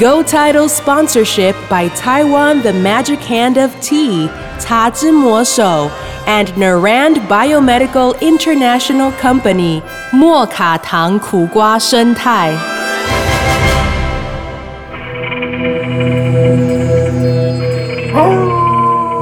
[0.00, 5.90] Go Title sponsorship by Taiwan The Magic Hand of Tea, Ta Zhi Mo Shou,
[6.26, 12.52] and Narand Biomedical International Company, 莫卡糖苦瓜生态。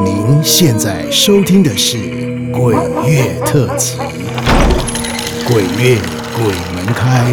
[0.04, 1.96] 您现在收听的是《
[2.52, 3.96] 鬼月特辑》，
[5.52, 5.98] 鬼月
[6.36, 6.44] 鬼
[6.74, 7.24] 门开，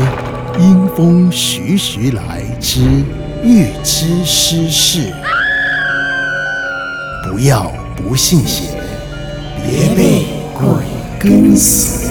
[0.59, 3.03] 阴风徐徐来之
[3.46, 5.12] 预知失事。
[7.22, 8.74] 不要不信邪，
[9.62, 10.66] 别被鬼
[11.20, 12.10] 跟随。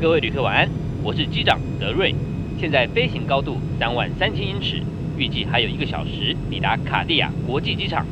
[0.00, 0.68] 各位旅客晚安，
[1.04, 2.12] 我是机长德瑞，
[2.58, 4.82] 现在飞行高度三万三千英尺，
[5.16, 8.04] 预计还有一个小时抵达卡地亚国际机场。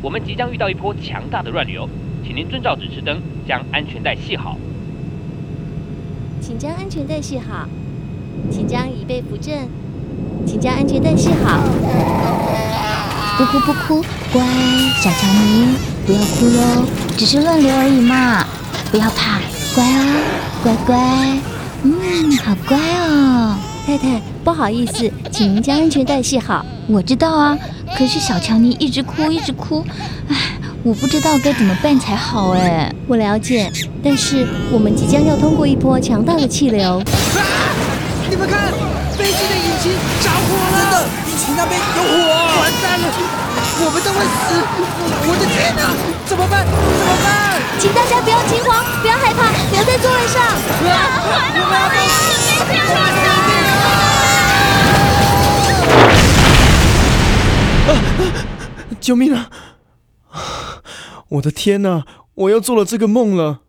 [0.00, 1.86] 我们即将遇到一波强大的乱流，
[2.26, 4.56] 请您遵照指示灯将安全带系好。
[6.40, 7.68] 请将安全带系好，
[8.50, 9.54] 请将椅背扶正，
[10.46, 11.60] 请将安全带系好。
[13.36, 14.42] 不哭不哭，乖，
[15.02, 16.84] 小强尼，不要哭哟，
[17.16, 18.44] 只是乱流而已嘛，
[18.90, 19.38] 不要怕，
[19.74, 21.38] 乖哦，乖乖，
[21.82, 23.56] 嗯，好乖哦。
[23.86, 26.64] 太太，不好意思，请您将安全带系好。
[26.86, 27.56] 我知道啊，
[27.96, 29.84] 可是小强尼一直哭一直哭，
[30.28, 30.36] 唉，
[30.82, 32.90] 我不知道该怎么办才好哎。
[33.06, 33.70] 我了解，
[34.02, 37.02] 但是我们即将要通过一波强大的气流。
[38.30, 38.72] 你们看，
[39.12, 41.04] 飞机的引擎着火了！
[41.28, 42.08] 真的，引擎那边有火！
[42.62, 43.04] 完蛋了，
[43.84, 44.56] 我们都会死！
[45.28, 45.92] 我的天哪，
[46.24, 46.64] 怎么办？
[46.64, 46.72] 怎
[47.06, 47.60] 么办？
[47.78, 50.40] 请大家不要惊慌，不要害怕，留在座位上。
[50.80, 51.96] 我们要被
[59.00, 59.48] 救命啊！
[61.30, 62.02] 我的天哪，
[62.34, 63.60] 我又做了这个梦了。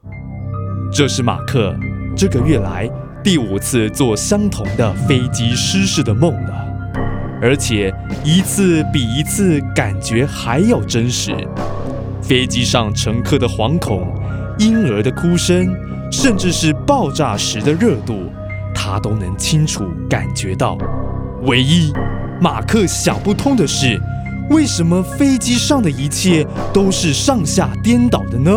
[0.91, 1.75] 这是马克
[2.17, 2.89] 这个月来
[3.23, 6.65] 第五次做相同的飞机失事的梦了，
[7.39, 11.35] 而且一次比一次感觉还要真实。
[12.19, 14.11] 飞机上乘客的惶恐、
[14.57, 15.71] 婴儿的哭声，
[16.11, 18.31] 甚至是爆炸时的热度，
[18.73, 20.75] 他都能清楚感觉到。
[21.43, 21.93] 唯一
[22.41, 24.01] 马克想不通的是，
[24.51, 28.51] 为什么飞机上的一切都是上下颠倒的呢？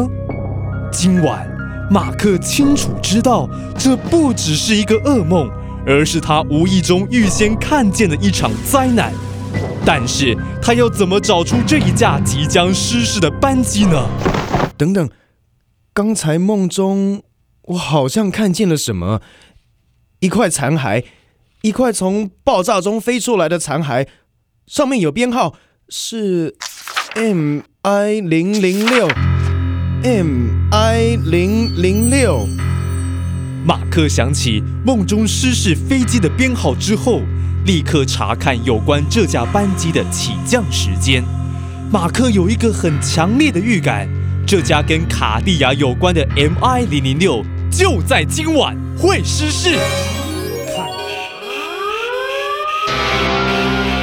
[0.93, 1.49] 今晚。
[1.89, 5.49] 马克清楚知道，这不只是一个噩梦，
[5.87, 9.13] 而是他无意中预先看见的一场灾难。
[9.85, 14.09] 但是他要怎么找出这一架即将失事的班机呢？
[14.77, 15.09] 等等，
[15.93, 17.23] 刚才梦中
[17.67, 19.21] 我好像看见了什么？
[20.19, 21.05] 一块残骸，
[21.63, 24.09] 一块从爆炸中飞出来的残骸，
[24.67, 25.55] 上面有编号，
[25.97, 26.53] 是
[27.15, 29.09] M I 零零六。
[30.03, 32.49] M I 零零六，
[33.65, 37.21] 马克想起梦中失事飞机的编号之后，
[37.65, 41.23] 立刻查看有关这架班机的起降时间。
[41.93, 44.09] 马克有一个很强烈的预感，
[44.45, 49.79] 这架跟卡地亚有关的 M I 零零六就在今晚会失事。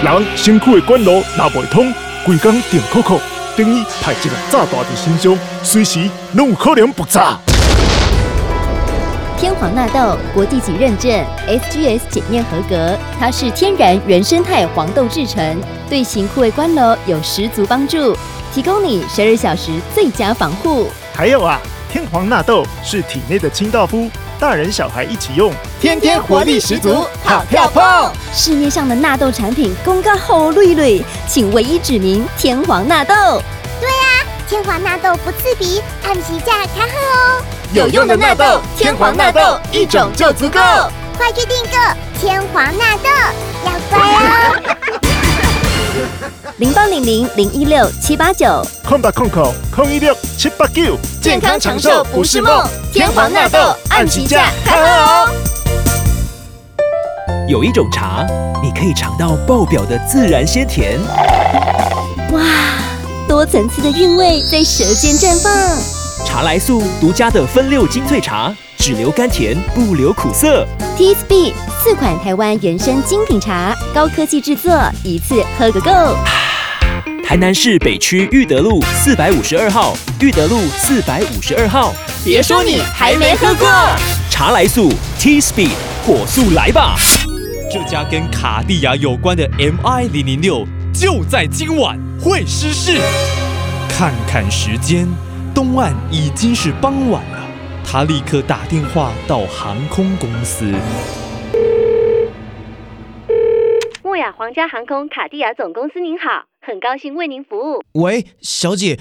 [0.04, 1.94] 人身躯的管路若未通，
[2.26, 3.22] 规工定扣扣。
[3.56, 7.38] 等于派一个炸弹在身上，随时拢有可能爆炸。
[9.38, 11.12] 天皇纳豆国际级认证
[11.48, 15.56] ，SGS 检验合格，它是天然原生态黄豆制成，
[15.88, 18.18] 对型护卫关楼有十足帮助，
[18.52, 20.88] 提供你十二小时最佳防护。
[21.14, 21.60] 还有啊，
[21.92, 24.10] 天皇纳豆是体内的清道夫，
[24.42, 28.12] 大人小孩一起用，天天活力十足，好跳蹦！
[28.34, 33.14] 市面上的纳豆产品公告后绿绿，请唯一指明天皇纳豆。
[33.80, 37.44] 对呀、啊，天皇纳豆不刺鼻，按期价开喝哦。
[37.72, 40.60] 有用的纳豆，天皇纳豆一种就足够。
[41.16, 41.78] 快去订购
[42.20, 43.10] 天皇纳豆，
[43.64, 44.76] 要乖哦。
[46.58, 52.64] 零八零零零一六七八九，空八空口空一六七八九，健康长寿不是梦。
[52.94, 55.30] 天皇纳豆按起价开喝哦。
[57.48, 58.26] 有一种茶，
[58.62, 61.00] 你可以尝到爆表的自然鲜甜。
[62.32, 62.42] 哇，
[63.28, 65.52] 多层次的韵味在舌尖绽放。
[66.26, 70.66] 茶来素独家的分六精粹茶，只留甘甜，不留苦涩。
[71.02, 74.72] T Speed 四款台湾原生精品茶，高科技制作，
[75.04, 75.90] 一次喝个够。
[77.26, 81.92] 台南市北区裕德路四百五十二号，裕德路四百五十二号。
[82.24, 83.68] 别说你还没喝过，
[84.30, 85.72] 茶来速 T Speed
[86.06, 86.96] 火速来吧！
[87.72, 93.02] 这家跟卡地亚有关的 MI 零零六就在今晚会失事。
[93.90, 95.08] 看看时间，
[95.52, 97.41] 东岸已经是傍晚了。
[97.86, 100.74] 他立刻打电话到航空公司。
[104.04, 107.84] 莫雅皇家航空卡地亚总公司，您好，很高兴为您服务。
[107.94, 109.00] 喂，小姐，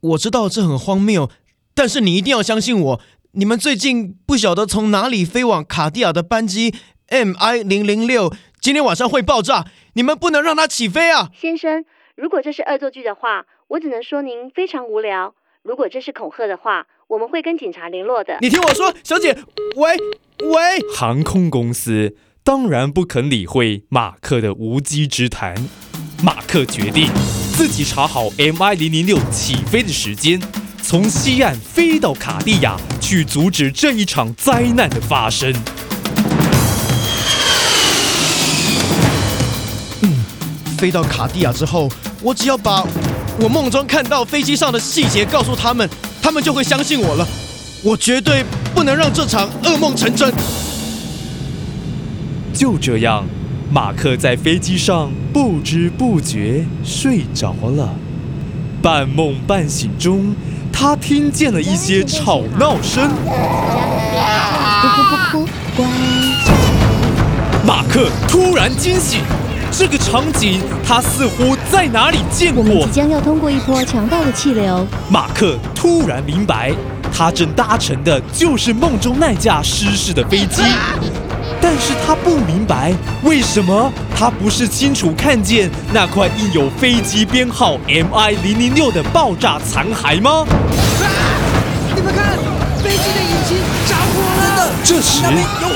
[0.00, 1.30] 我知道这很荒谬，
[1.74, 3.00] 但是你一定要相信我。
[3.32, 6.74] 你们最近不晓得从哪里飞往卡地亚的班机
[7.08, 9.64] MI 零零六，今天晚上会爆炸，
[9.94, 11.30] 你们不能让它起飞啊！
[11.34, 11.84] 先生，
[12.14, 18.36] 如果这是恶作剧的话，我只能说您非常无聊；如果这是恐吓的话，我们会跟警察联络的。
[18.40, 19.32] 你听我说，小姐，
[19.76, 19.96] 喂
[20.50, 25.54] 喂，航空公司当然不肯理会马克的无稽之谈。
[26.20, 27.08] 马克决定
[27.56, 30.42] 自己查好 MI 零零六起飞的时间，
[30.82, 35.52] 从西岸飞到卡地亚去阻止这一场灾难的发生。
[40.02, 40.24] 嗯，
[40.76, 41.88] 飞到卡地亚之后，
[42.20, 42.84] 我只要把
[43.40, 45.88] 我梦中看到飞机上的细节告诉他们，
[46.20, 47.26] 他们就会相信我了。
[47.82, 48.44] 我绝对
[48.74, 50.32] 不能让这场噩梦成真。
[52.52, 53.24] 就这样，
[53.70, 57.94] 马克在飞机上不知不觉睡着了。
[58.82, 60.34] 半梦半醒中，
[60.72, 63.10] 他听见了一些吵闹声。
[64.82, 65.86] 不哭不哭，乖。
[67.64, 69.20] 马克突然惊醒，
[69.74, 72.62] 这个场景他似乎在哪里见过。
[72.62, 74.86] 我们即将要通过一波强大的气流。
[75.08, 76.72] 马克突然明白，
[77.12, 80.62] 他正搭乘的就是梦中那架失事的飞机。
[81.60, 82.92] 但是他不明白，
[83.22, 90.44] 为什么他不是清楚看见那块印有飞机编号 MI 零零六的爆炸残骸吗？
[91.94, 92.36] 你们看，
[92.82, 93.56] 飞机的引擎
[93.88, 94.70] 着火了！
[94.84, 95.22] 这时，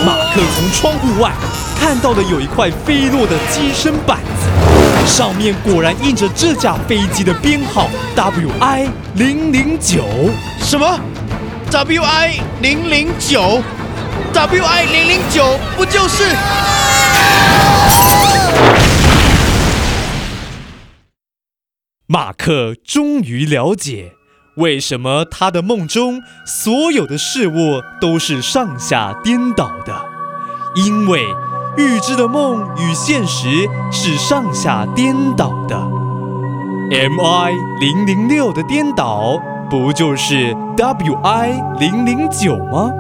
[0.05, 1.33] 马克从窗户外
[1.79, 10.05] 看到的有一块飞落的机身板子，上面果然印着这架飞机的编号 WI 零零九。
[10.59, 10.99] 什么
[11.71, 13.63] ？WI 零零九
[14.33, 16.25] ？WI 零零九不就是？
[22.09, 24.13] 马克终于了解，
[24.57, 30.07] 为什么他的梦中所有的事物都是上下颠倒的，
[30.77, 31.25] 因为
[31.78, 33.48] 预知的梦与现实
[33.92, 35.76] 是上下颠倒的。
[36.90, 42.92] MI 零零六的颠倒，不就是 WI 零零九吗？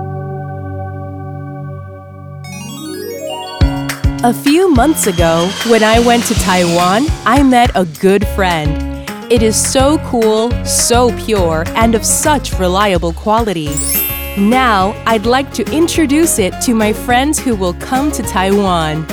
[4.23, 8.69] A few months ago, when I went to Taiwan, I met a good friend.
[9.29, 13.69] It is so cool, so pure, and of such reliable quality.
[14.38, 19.06] Now, I'd like to introduce it to my friends who will come to Taiwan.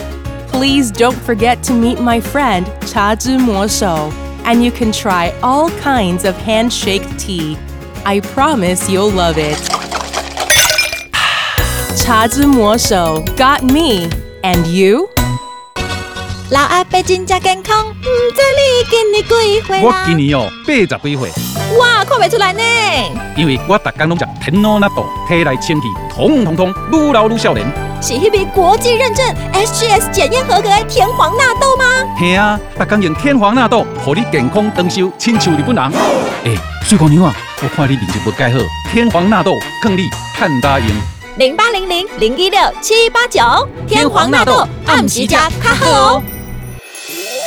[0.48, 4.12] Please don't forget to meet my friend Cha Zhi Mo Shou,
[4.44, 7.58] and you can try all kinds of handshake tea.
[8.06, 9.58] I promise you'll love it.
[12.04, 14.10] Cha Zhi Mo Shou got me,
[14.44, 15.13] and you?
[16.50, 19.94] 老阿伯真正健康，唔知你今年几岁我？
[20.06, 21.32] 今年哦八十几岁，
[21.80, 22.62] 哇，看不出来呢。
[23.36, 27.66] 因为我逐工拢食天罗纳豆，体内清气通通通，愈老愈少年。
[28.02, 31.86] 是迄笔国际认证 SGS 检验合格的天皇纳豆吗？
[32.20, 35.92] 嘿啊，逐工用天皇纳豆，互你健康长寿，亲像日本人。
[36.44, 37.34] 诶，水姑娘啊，
[37.64, 38.60] 我看你面色不改好，
[38.92, 40.88] 天皇纳豆更你看大用。
[41.38, 43.42] 零八零零零一六七八九，
[43.88, 46.24] 天皇纳豆暗时加较好哦。